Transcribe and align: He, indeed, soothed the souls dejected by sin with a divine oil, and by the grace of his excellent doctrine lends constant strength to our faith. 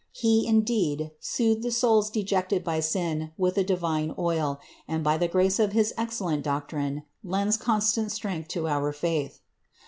He, 0.13 0.47
indeed, 0.47 1.11
soothed 1.19 1.61
the 1.61 1.69
souls 1.71 2.09
dejected 2.09 2.63
by 2.63 2.79
sin 2.79 3.33
with 3.37 3.55
a 3.59 3.63
divine 3.63 4.15
oil, 4.17 4.59
and 4.87 5.03
by 5.03 5.15
the 5.19 5.27
grace 5.27 5.59
of 5.59 5.73
his 5.73 5.93
excellent 5.95 6.41
doctrine 6.41 7.03
lends 7.23 7.55
constant 7.55 8.11
strength 8.11 8.47
to 8.47 8.67
our 8.67 8.91
faith. 8.93 9.41